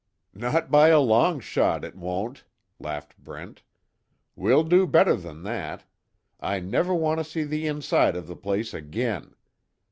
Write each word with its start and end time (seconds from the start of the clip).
"Not 0.33 0.71
by 0.71 0.87
a 0.87 0.99
long 0.99 1.39
shot, 1.39 1.85
it 1.85 1.95
won't!" 1.95 2.43
laughed 2.79 3.15
Brent, 3.23 3.61
"We'll 4.35 4.63
do 4.63 4.87
better 4.87 5.15
than 5.15 5.43
that. 5.43 5.83
I 6.39 6.59
never 6.59 6.91
want 6.95 7.19
to 7.19 7.23
see 7.23 7.43
the 7.43 7.67
inside 7.67 8.15
of 8.15 8.25
the 8.25 8.35
place 8.35 8.73
again! 8.73 9.35